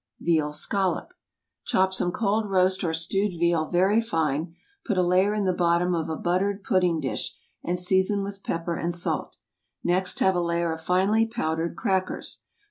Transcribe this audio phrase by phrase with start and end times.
[0.19, 1.09] VEAL SCALLOP.
[1.09, 1.11] ✠
[1.63, 5.93] Chop some cold roast or stewed veal very fine, put a layer in the bottom
[5.93, 9.37] of a buttered pudding dish, and season with pepper and salt.
[9.83, 12.39] Next have a layer of finely powdered crackers.